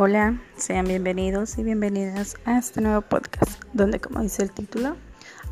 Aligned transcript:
Hola, 0.00 0.40
sean 0.56 0.86
bienvenidos 0.86 1.58
y 1.58 1.64
bienvenidas 1.64 2.36
a 2.44 2.56
este 2.56 2.80
nuevo 2.80 3.00
podcast, 3.00 3.60
donde 3.72 3.98
como 3.98 4.22
dice 4.22 4.44
el 4.44 4.52
título, 4.52 4.96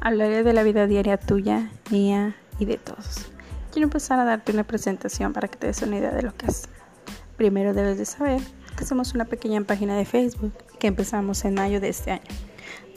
hablaré 0.00 0.44
de 0.44 0.52
la 0.52 0.62
vida 0.62 0.86
diaria 0.86 1.16
tuya, 1.16 1.68
mía 1.90 2.36
y 2.60 2.64
de 2.64 2.76
todos. 2.76 3.26
Quiero 3.72 3.88
empezar 3.88 4.20
a 4.20 4.24
darte 4.24 4.52
una 4.52 4.62
presentación 4.62 5.32
para 5.32 5.48
que 5.48 5.56
te 5.56 5.66
des 5.66 5.82
una 5.82 5.98
idea 5.98 6.12
de 6.12 6.22
lo 6.22 6.32
que 6.36 6.46
es. 6.46 6.68
Primero 7.36 7.74
debes 7.74 7.98
de 7.98 8.04
saber 8.04 8.40
que 8.78 8.84
somos 8.84 9.14
una 9.14 9.24
pequeña 9.24 9.60
página 9.62 9.96
de 9.96 10.04
Facebook 10.04 10.52
que 10.78 10.86
empezamos 10.86 11.44
en 11.44 11.54
mayo 11.54 11.80
de 11.80 11.88
este 11.88 12.12
año, 12.12 12.30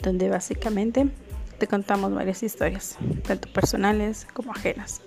donde 0.04 0.28
básicamente 0.28 1.10
te 1.58 1.66
contamos 1.66 2.14
varias 2.14 2.44
historias, 2.44 2.96
tanto 3.26 3.52
personales 3.52 4.24
como 4.34 4.52
ajenas, 4.52 5.00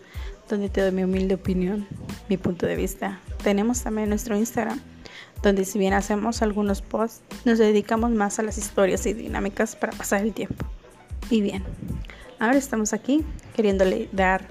donde 0.49 0.67
te 0.67 0.81
doy 0.81 0.91
mi 0.91 1.05
humilde 1.05 1.35
opinión, 1.35 1.87
mi 2.27 2.35
punto 2.35 2.65
de 2.65 2.75
vista. 2.75 3.21
Tenemos 3.41 3.81
también 3.81 4.09
nuestro 4.09 4.35
Instagram 4.35 4.81
donde 5.43 5.65
si 5.65 5.77
bien 5.77 5.93
hacemos 5.93 6.41
algunos 6.41 6.81
posts, 6.81 7.21
nos 7.45 7.59
dedicamos 7.59 8.11
más 8.11 8.39
a 8.39 8.43
las 8.43 8.57
historias 8.57 9.05
y 9.05 9.13
dinámicas 9.13 9.75
para 9.75 9.91
pasar 9.91 10.21
el 10.21 10.33
tiempo. 10.33 10.65
Y 11.29 11.41
bien, 11.41 11.63
ahora 12.39 12.57
estamos 12.57 12.93
aquí 12.93 13.25
queriéndole 13.53 14.09
dar 14.13 14.47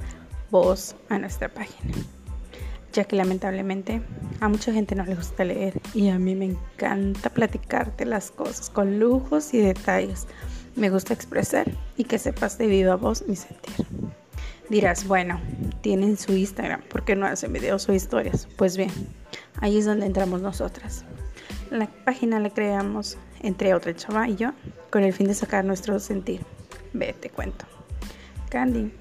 voz 0.51 0.95
a 1.09 1.19
nuestra 1.19 1.49
página, 1.49 1.95
ya 2.93 3.05
que 3.05 3.17
lamentablemente 3.17 4.03
a 4.41 4.49
mucha 4.49 4.73
gente 4.73 4.95
no 4.95 5.05
le 5.05 5.15
gusta 5.15 5.45
leer 5.45 5.81
y 5.95 6.11
a 6.11 6.19
mí 6.19 6.35
me 6.35 6.45
encanta 6.45 7.31
platicarte 7.31 8.05
las 8.05 8.31
cosas 8.31 8.69
con 8.69 9.01
lujos 9.01 9.55
y 9.55 9.59
detalles. 9.59 10.27
Me 10.77 10.91
gusta 10.91 11.15
expresar 11.15 11.71
y 11.97 12.05
que 12.05 12.19
sepas 12.19 12.59
de 12.59 12.67
viva 12.67 12.97
voz 12.97 13.27
mi 13.27 13.37
sentir. 13.37 13.87
Dirás, 14.69 15.07
bueno, 15.07 15.41
tienen 15.81 16.19
su 16.19 16.35
Instagram, 16.35 16.83
¿por 16.83 17.05
qué 17.05 17.17
no 17.17 17.27
hacen 17.27 17.53
videos 17.53 17.89
o 17.89 17.95
historias? 17.95 18.47
Pues 18.57 18.77
bien, 18.77 18.91
Ahí 19.61 19.79
es 19.79 19.85
donde 19.85 20.07
entramos 20.07 20.41
nosotras. 20.41 21.05
La 21.71 21.87
página 22.05 22.41
la 22.41 22.51
creamos 22.51 23.17
entre 23.41 23.75
otra 23.75 23.95
chava 23.95 24.29
y 24.29 24.37
yo 24.37 24.53
con 24.91 25.03
el 25.03 25.13
fin 25.13 25.27
de 25.27 25.35
sacar 25.35 25.65
nuestro 25.65 25.99
sentir. 26.01 26.43
Ve, 26.93 27.15
te 27.19 27.31
cuento. 27.31 27.65
Candy, 28.51 28.93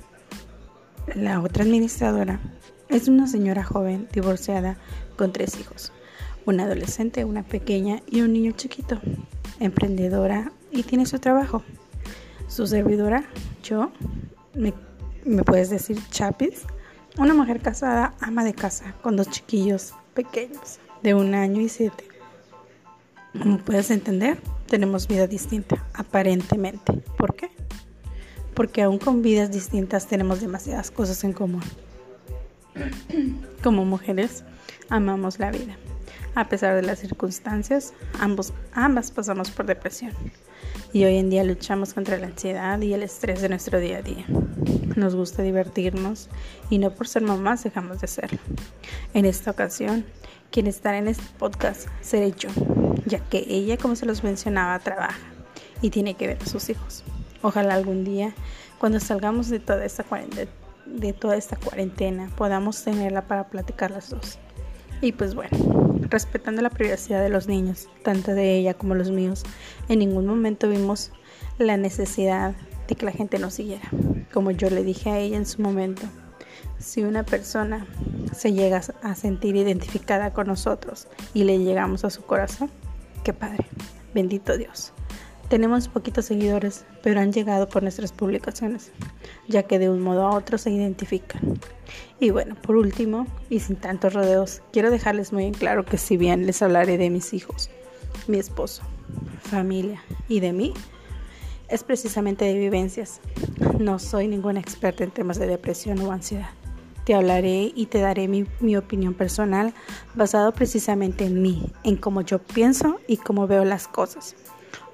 la 1.16 1.42
otra 1.42 1.64
administradora, 1.64 2.40
es 2.88 3.08
una 3.08 3.28
señora 3.28 3.64
joven 3.64 4.08
divorciada 4.14 4.78
con 5.18 5.34
tres 5.34 5.60
hijos, 5.60 5.92
una 6.46 6.64
adolescente, 6.64 7.26
una 7.26 7.44
pequeña 7.44 8.02
y 8.08 8.22
un 8.22 8.34
niño 8.34 8.52
chiquito, 8.52 9.02
emprendedora 9.60 10.52
y 10.72 10.84
tiene 10.84 11.06
su 11.06 11.20
trabajo. 11.20 11.64
Su 12.48 12.68
servidora, 12.68 13.24
yo, 13.64 13.92
me, 14.54 14.74
me 15.26 15.44
puedes 15.44 15.70
decir 15.70 15.98
Chapis, 16.10 16.66
una 17.18 17.34
mujer 17.34 17.62
casada, 17.62 18.14
ama 18.20 18.44
de 18.44 18.54
casa, 18.54 18.96
con 19.02 19.16
dos 19.16 19.30
chiquillos, 19.30 19.94
pequeños, 20.14 20.80
de 21.04 21.14
un 21.14 21.34
año 21.36 21.62
y 21.62 21.70
siete. 21.70 22.08
Como 23.38 23.58
puedes 23.60 23.92
entender, 23.92 24.40
tenemos 24.68 25.08
vida 25.08 25.28
distinta, 25.28 25.86
aparentemente. 25.94 26.94
¿Por 27.18 27.36
qué? 27.36 27.50
Porque 28.54 28.82
aún 28.82 29.00
con 29.00 29.22
vidas 29.22 29.52
distintas 29.52 30.08
tenemos 30.08 30.42
demasiadas 30.42 30.92
cosas 30.92 31.24
en 31.24 31.34
común. 31.34 31.64
Como 33.64 33.86
mujeres, 33.86 34.44
amamos 34.90 35.40
la 35.40 35.52
vida. 35.52 35.78
A 36.36 36.48
pesar 36.48 36.76
de 36.76 36.82
las 36.82 37.00
circunstancias, 37.00 37.94
ambos, 38.20 38.54
ambas 38.74 39.12
pasamos 39.12 39.52
por 39.52 39.66
depresión. 39.66 40.14
Y 40.94 41.06
hoy 41.06 41.18
en 41.18 41.30
día 41.30 41.44
luchamos 41.44 41.94
contra 41.94 42.18
la 42.18 42.28
ansiedad 42.28 42.80
y 42.82 42.94
el 42.94 43.04
estrés 43.04 43.42
de 43.42 43.50
nuestro 43.50 43.80
día 43.80 43.98
a 43.98 44.02
día. 44.02 44.26
Nos 44.96 45.16
gusta 45.16 45.42
divertirnos 45.42 46.30
y 46.70 46.78
no 46.78 46.92
por 46.92 47.08
ser 47.08 47.22
mamás 47.22 47.64
dejamos 47.64 48.02
de 48.02 48.08
serlo. 48.08 48.40
En 49.14 49.26
esta 49.26 49.52
ocasión, 49.52 50.06
quien 50.52 50.68
estará 50.68 50.98
en 50.98 51.08
este 51.08 51.24
podcast 51.40 51.88
seré 52.02 52.34
yo, 52.34 52.50
ya 53.06 53.20
que 53.20 53.46
ella, 53.48 53.78
como 53.78 53.96
se 53.96 54.06
los 54.06 54.24
mencionaba, 54.24 54.78
trabaja 54.80 55.20
y 55.82 55.90
tiene 55.90 56.16
que 56.16 56.28
ver 56.28 56.38
a 56.42 56.46
sus 56.46 56.70
hijos. 56.70 57.04
Ojalá 57.42 57.74
algún 57.74 58.04
día, 58.04 58.34
cuando 58.80 59.00
salgamos 59.00 59.50
de 59.50 59.60
toda 59.60 59.86
esta 59.86 60.06
de 60.86 61.14
toda 61.14 61.38
esta 61.38 61.56
cuarentena 61.56 62.30
podamos 62.36 62.84
tenerla 62.84 63.28
para 63.28 63.50
platicar 63.50 63.92
las 63.92 64.10
dos. 64.10 64.40
Y 65.02 65.14
pues 65.14 65.34
bueno, 65.34 65.58
respetando 66.10 66.62
la 66.62 66.70
privacidad 66.70 67.24
de 67.24 67.30
los 67.30 67.48
niños, 67.48 67.90
tanto 68.04 68.34
de 68.34 68.58
ella 68.58 68.76
como 68.76 68.94
los 68.94 69.10
míos, 69.10 69.44
en 69.90 70.00
ningún 70.00 70.28
momento 70.28 70.70
vimos 70.70 71.12
la 71.58 71.76
necesidad 71.76 72.54
de 72.88 72.96
que 72.96 73.06
la 73.06 73.12
gente 73.12 73.40
nos 73.40 73.56
siguiera. 73.56 73.90
Como 74.32 74.52
yo 74.52 74.70
le 74.70 74.84
dije 74.84 75.10
a 75.10 75.18
ella 75.18 75.38
en 75.38 75.46
su 75.46 75.62
momento, 75.62 76.04
si 76.78 77.04
una 77.04 77.24
persona 77.24 77.88
se 78.36 78.54
llega 78.54 78.82
a 79.02 79.16
sentir 79.16 79.56
identificada 79.56 80.34
con 80.34 80.48
nosotros 80.48 81.08
y 81.34 81.46
le 81.46 81.60
llegamos 81.60 82.06
a 82.06 82.10
su 82.10 82.24
corazón, 82.24 82.70
qué 83.24 83.34
padre, 83.34 83.66
bendito 84.14 84.58
Dios. 84.58 84.94
Tenemos 85.52 85.90
poquitos 85.90 86.24
seguidores, 86.24 86.86
pero 87.04 87.20
han 87.20 87.34
llegado 87.34 87.68
por 87.68 87.84
nuestras 87.84 88.14
publicaciones, 88.14 88.94
ya 89.50 89.64
que 89.64 89.80
de 89.80 89.90
un 89.90 90.00
modo 90.00 90.26
a 90.26 90.34
otro 90.34 90.58
se 90.58 90.72
identifican. 90.72 91.60
Y 92.22 92.30
bueno, 92.30 92.56
por 92.56 92.78
último, 92.78 93.28
y 93.50 93.60
sin 93.60 93.76
tantos 93.76 94.14
rodeos, 94.14 94.62
quiero 94.72 94.90
dejarles 94.90 95.34
muy 95.34 95.44
en 95.44 95.54
claro 95.54 95.84
que 95.84 95.98
si 95.98 96.16
bien 96.16 96.46
les 96.46 96.62
hablaré 96.62 96.98
de 96.98 97.10
mis 97.10 97.34
hijos, 97.34 97.70
mi 98.30 98.40
esposo, 98.40 98.84
familia 99.42 100.02
y 100.30 100.40
de 100.40 100.54
mí, 100.54 100.74
es 101.68 101.84
precisamente 101.84 102.46
de 102.46 102.58
vivencias. 102.58 103.20
No 103.78 104.00
soy 104.00 104.30
ninguna 104.30 104.62
experta 104.62 105.04
en 105.04 105.12
temas 105.12 105.38
de 105.38 105.48
depresión 105.48 106.00
o 106.00 106.14
ansiedad. 106.14 106.52
Te 107.04 107.14
hablaré 107.14 107.74
y 107.76 107.88
te 107.88 108.00
daré 108.00 108.30
mi, 108.30 108.78
opinión 108.78 109.16
personal 109.16 109.74
basado 110.16 110.54
precisamente 110.54 111.26
en 111.26 111.42
mí, 111.42 111.74
en 111.84 111.98
cómo 111.98 112.22
yo 112.22 112.40
pienso 112.40 113.02
y 113.06 113.18
cómo 113.18 113.48
veo 113.48 113.66
las 113.66 113.90
cosas 113.90 114.38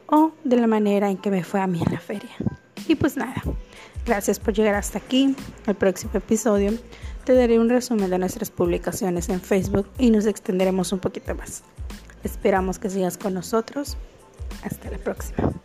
o 0.07 0.31
de 0.43 0.57
la 0.57 0.67
manera 0.67 1.09
en 1.09 1.17
que 1.17 1.31
me 1.31 1.43
fue 1.43 1.61
a 1.61 1.67
mí 1.67 1.81
en 1.85 1.93
la 1.93 1.99
feria. 1.99 2.31
Y 2.87 2.95
pues 2.95 3.17
nada, 3.17 3.41
gracias 4.05 4.39
por 4.39 4.53
llegar 4.53 4.75
hasta 4.75 4.97
aquí. 4.97 5.35
El 5.65 5.75
próximo 5.75 6.11
episodio 6.15 6.71
te 7.25 7.33
daré 7.33 7.59
un 7.59 7.69
resumen 7.69 8.09
de 8.09 8.17
nuestras 8.17 8.49
publicaciones 8.49 9.29
en 9.29 9.41
Facebook 9.41 9.87
y 9.97 10.09
nos 10.09 10.25
extenderemos 10.25 10.93
un 10.93 10.99
poquito 10.99 11.35
más. 11.35 11.63
Esperamos 12.23 12.79
que 12.79 12.89
sigas 12.89 13.17
con 13.17 13.33
nosotros. 13.33 13.97
Hasta 14.63 14.89
la 14.89 14.97
próxima. 14.97 15.56